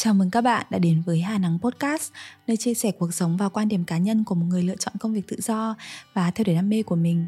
[0.00, 2.12] Chào mừng các bạn đã đến với Hà Nắng Podcast,
[2.46, 4.94] nơi chia sẻ cuộc sống và quan điểm cá nhân của một người lựa chọn
[5.00, 5.76] công việc tự do
[6.14, 7.26] và theo đuổi đam mê của mình.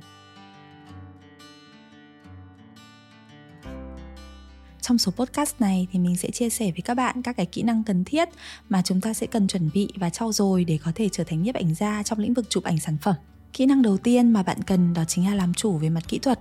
[4.80, 7.62] Trong số podcast này thì mình sẽ chia sẻ với các bạn các cái kỹ
[7.62, 8.28] năng cần thiết
[8.68, 11.42] mà chúng ta sẽ cần chuẩn bị và trau dồi để có thể trở thành
[11.42, 13.14] nhiếp ảnh gia trong lĩnh vực chụp ảnh sản phẩm.
[13.52, 16.18] Kỹ năng đầu tiên mà bạn cần đó chính là làm chủ về mặt kỹ
[16.18, 16.40] thuật.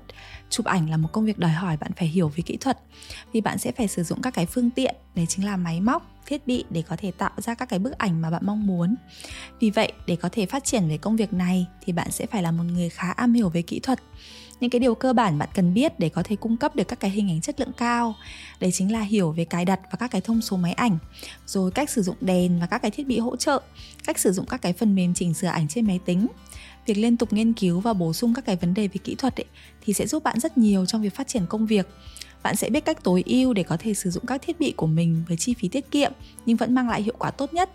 [0.49, 2.79] Chụp ảnh là một công việc đòi hỏi bạn phải hiểu về kỹ thuật
[3.31, 6.18] vì bạn sẽ phải sử dụng các cái phương tiện, đấy chính là máy móc,
[6.29, 8.95] thiết bị để có thể tạo ra các cái bức ảnh mà bạn mong muốn.
[9.59, 12.43] Vì vậy, để có thể phát triển về công việc này thì bạn sẽ phải
[12.43, 13.99] là một người khá am hiểu về kỹ thuật.
[14.59, 16.99] Những cái điều cơ bản bạn cần biết để có thể cung cấp được các
[16.99, 18.15] cái hình ảnh chất lượng cao.
[18.59, 20.97] Đấy chính là hiểu về cài đặt và các cái thông số máy ảnh,
[21.45, 23.61] rồi cách sử dụng đèn và các cái thiết bị hỗ trợ,
[24.05, 26.27] cách sử dụng các cái phần mềm chỉnh sửa ảnh trên máy tính,
[26.85, 29.39] việc liên tục nghiên cứu và bổ sung các cái vấn đề về kỹ thuật
[29.39, 29.45] ấy,
[29.81, 31.87] thì sẽ giúp bạn rất nhiều trong việc phát triển công việc
[32.43, 34.87] bạn sẽ biết cách tối ưu để có thể sử dụng các thiết bị của
[34.87, 36.11] mình với chi phí tiết kiệm,
[36.45, 37.69] nhưng vẫn mang lại hiệu quả tốt nhất.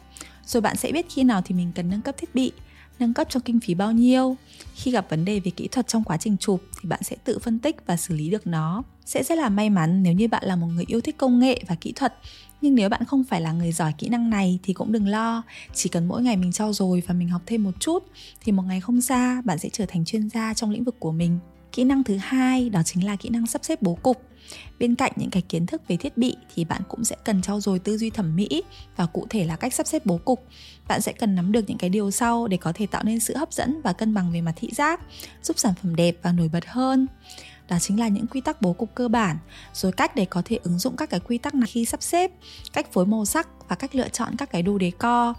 [0.47, 2.53] Rồi bạn sẽ biết khi nào thì mình cần nâng cấp thiết bị.
[2.99, 4.37] Nâng cấp trong kinh phí bao nhiêu?
[4.75, 7.39] Khi gặp vấn đề về kỹ thuật trong quá trình chụp thì bạn sẽ tự
[7.39, 8.83] phân tích và xử lý được nó.
[9.05, 11.63] Sẽ rất là may mắn nếu như bạn là một người yêu thích công nghệ
[11.69, 12.15] và kỹ thuật.
[12.61, 15.43] Nhưng nếu bạn không phải là người giỏi kỹ năng này thì cũng đừng lo.
[15.75, 18.05] Chỉ cần mỗi ngày mình trau dồi và mình học thêm một chút
[18.41, 21.13] thì một ngày không xa, bạn sẽ trở thành chuyên gia trong lĩnh vực của
[21.13, 21.39] mình
[21.75, 24.23] kỹ năng thứ hai, đó chính là kỹ năng sắp xếp bố cục.
[24.79, 27.61] Bên cạnh những cái kiến thức về thiết bị thì bạn cũng sẽ cần trau
[27.61, 28.63] dồi tư duy thẩm mỹ
[28.97, 30.47] và cụ thể là cách sắp xếp bố cục.
[30.89, 33.37] Bạn sẽ cần nắm được những cái điều sau để có thể tạo nên sự
[33.37, 35.01] hấp dẫn và cân bằng về mặt thị giác,
[35.43, 37.07] giúp sản phẩm đẹp và nổi bật hơn.
[37.69, 39.37] Đó chính là những quy tắc bố cục cơ bản,
[39.75, 42.31] rồi cách để có thể ứng dụng các cái quy tắc này khi sắp xếp,
[42.73, 45.35] cách phối màu sắc và cách lựa chọn các cái đồ đề co.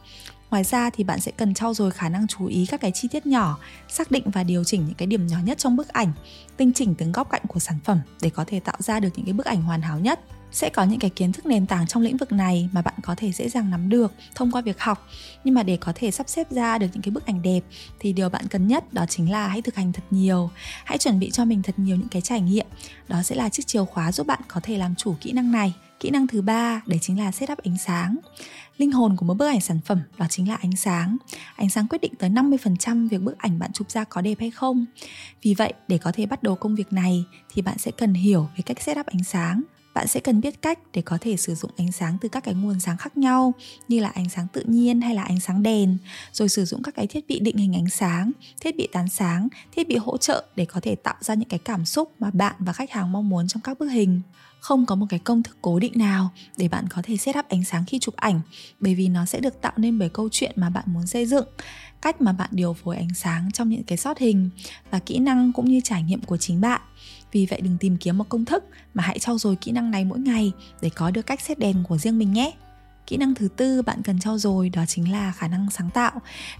[0.56, 3.08] Ngoài ra thì bạn sẽ cần trau dồi khả năng chú ý các cái chi
[3.08, 6.12] tiết nhỏ, xác định và điều chỉnh những cái điểm nhỏ nhất trong bức ảnh,
[6.58, 9.26] tinh chỉnh từng góc cạnh của sản phẩm để có thể tạo ra được những
[9.26, 10.20] cái bức ảnh hoàn hảo nhất
[10.56, 13.16] sẽ có những cái kiến thức nền tảng trong lĩnh vực này mà bạn có
[13.18, 15.08] thể dễ dàng nắm được thông qua việc học.
[15.44, 17.60] Nhưng mà để có thể sắp xếp ra được những cái bức ảnh đẹp
[18.00, 20.50] thì điều bạn cần nhất đó chính là hãy thực hành thật nhiều.
[20.86, 22.66] Hãy chuẩn bị cho mình thật nhiều những cái trải nghiệm.
[23.08, 25.74] Đó sẽ là chiếc chìa khóa giúp bạn có thể làm chủ kỹ năng này.
[26.00, 28.18] Kỹ năng thứ ba, đấy chính là setup ánh sáng.
[28.78, 31.18] Linh hồn của một bức ảnh sản phẩm, đó chính là ánh sáng.
[31.56, 34.52] Ánh sáng quyết định tới 50% việc bức ảnh bạn chụp ra có đẹp hay
[34.52, 34.86] không.
[35.42, 38.48] Vì vậy, để có thể bắt đầu công việc này thì bạn sẽ cần hiểu
[38.58, 39.62] về cách setup ánh sáng
[39.96, 42.54] bạn sẽ cần biết cách để có thể sử dụng ánh sáng từ các cái
[42.54, 43.54] nguồn sáng khác nhau,
[43.88, 45.98] như là ánh sáng tự nhiên hay là ánh sáng đèn.
[46.34, 49.48] Rồi sử dụng các cái thiết bị định hình ánh sáng, thiết bị tán sáng,
[49.76, 52.56] thiết bị hỗ trợ để có thể tạo ra những cái cảm xúc mà bạn
[52.60, 54.22] và khách hàng mong muốn trong các bức hình.
[54.60, 57.50] Không có một cái công thức cố định nào để bạn có thể set up
[57.50, 58.42] ánh sáng khi chụp ảnh,
[58.80, 61.46] bởi vì nó sẽ được tạo nên bởi câu chuyện mà bạn muốn xây dựng,
[62.02, 64.50] cách mà bạn điều phối ánh sáng trong những cái shot hình
[64.92, 66.82] và kỹ năng cũng như trải nghiệm của chính bạn
[67.32, 70.06] vì vậy đừng tìm kiếm một công thức mà hãy trau dồi kỹ năng này
[70.06, 70.52] mỗi ngày
[70.82, 72.52] để có được cách xét đèn của riêng mình nhé.
[73.08, 76.12] Kỹ năng thứ tư bạn cần trau dồi đó chính là khả năng sáng tạo.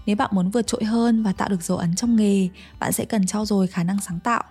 [0.06, 2.48] Nếu bạn muốn vượt trội hơn và tạo được dấu ấn trong nghề,
[2.78, 4.42] bạn sẽ cần trau dồi khả năng sáng tạo.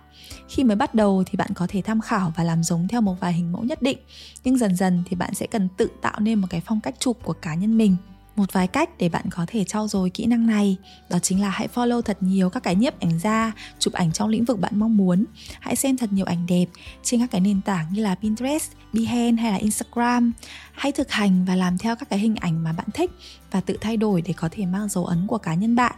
[0.48, 3.20] Khi mới bắt đầu thì bạn có thể tham khảo và làm giống theo một
[3.20, 3.98] vài hình mẫu nhất định,
[4.44, 7.18] nhưng dần dần thì bạn sẽ cần tự tạo nên một cái phong cách chụp
[7.24, 7.96] của cá nhân mình
[8.36, 10.76] một vài cách để bạn có thể trau dồi kỹ năng này.
[11.10, 14.28] Đó chính là hãy follow thật nhiều các cái nhiếp ảnh gia chụp ảnh trong
[14.28, 15.24] lĩnh vực bạn mong muốn.
[15.60, 16.66] Hãy xem thật nhiều ảnh đẹp
[17.02, 20.32] trên các cái nền tảng như là Pinterest, Behance hay là Instagram.
[20.72, 23.10] Hãy thực hành và làm theo các cái hình ảnh mà bạn thích
[23.50, 25.94] và tự thay đổi để có thể mang dấu ấn của cá nhân bạn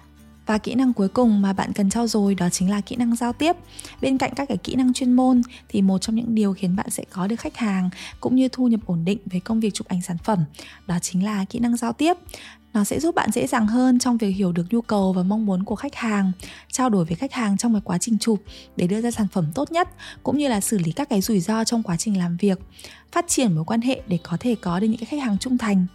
[0.48, 3.16] và kỹ năng cuối cùng mà bạn cần trau dồi đó chính là kỹ năng
[3.16, 3.56] giao tiếp.
[4.02, 6.90] Bên cạnh các cái kỹ năng chuyên môn thì một trong những điều khiến bạn
[6.90, 9.88] sẽ có được khách hàng cũng như thu nhập ổn định với công việc chụp
[9.88, 10.44] ảnh sản phẩm
[10.86, 12.16] đó chính là kỹ năng giao tiếp
[12.74, 15.46] nó sẽ giúp bạn dễ dàng hơn trong việc hiểu được nhu cầu và mong
[15.46, 16.32] muốn của khách hàng,
[16.72, 18.42] trao đổi với khách hàng trong cái quá trình chụp
[18.76, 19.88] để đưa ra sản phẩm tốt nhất,
[20.22, 22.58] cũng như là xử lý các cái rủi ro trong quá trình làm việc,
[23.12, 25.58] phát triển mối quan hệ để có thể có được những cái khách hàng trung
[25.58, 25.86] thành.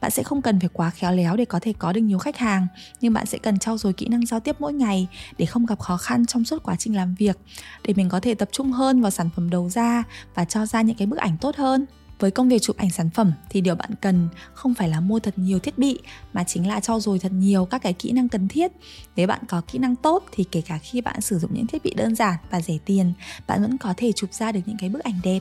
[0.00, 2.36] Bạn sẽ không cần phải quá khéo léo để có thể có được nhiều khách
[2.36, 2.66] hàng,
[3.00, 5.08] nhưng bạn sẽ cần trau dồi kỹ năng giao tiếp mỗi ngày
[5.38, 7.38] để không gặp khó khăn trong suốt quá trình làm việc,
[7.84, 10.02] để mình có thể tập trung hơn vào sản phẩm đầu ra
[10.34, 11.86] và cho ra những cái bức ảnh tốt hơn
[12.20, 15.18] với công việc chụp ảnh sản phẩm thì điều bạn cần không phải là mua
[15.20, 15.98] thật nhiều thiết bị,
[16.32, 18.72] mà chính là cho dồi thật nhiều các cái kỹ năng cần thiết.
[19.16, 21.82] Nếu bạn có kỹ năng tốt thì kể cả khi bạn sử dụng những thiết
[21.82, 23.12] bị đơn giản và rẻ tiền,
[23.46, 25.40] bạn vẫn có thể chụp ra được những cái bức ảnh đẹp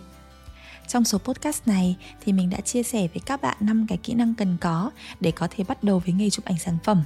[0.90, 4.14] trong số podcast này thì mình đã chia sẻ với các bạn năm cái kỹ
[4.14, 7.04] năng cần có để có thể bắt đầu với nghề chụp ảnh sản phẩm.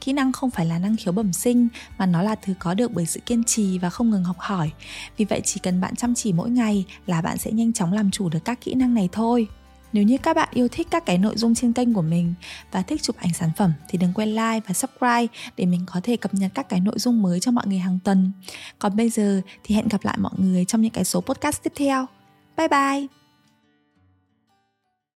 [0.00, 1.68] Kỹ năng không phải là năng khiếu bẩm sinh,
[1.98, 4.70] mà nó là thứ có được bởi sự kiên trì và không ngừng học hỏi.
[5.16, 8.10] Vì vậy chỉ cần bạn chăm chỉ mỗi ngày là bạn sẽ nhanh chóng làm
[8.10, 9.48] chủ được các kỹ năng này thôi.
[9.92, 12.34] Nếu như các bạn yêu thích các cái nội dung trên kênh của mình
[12.72, 16.00] và thích chụp ảnh sản phẩm thì đừng quên like và subscribe để mình có
[16.02, 18.32] thể cập nhật các cái nội dung mới cho mọi người hàng tuần.
[18.78, 21.72] Còn bây giờ thì hẹn gặp lại mọi người trong những cái số podcast tiếp
[21.76, 22.06] theo.
[22.56, 23.25] Bye bye!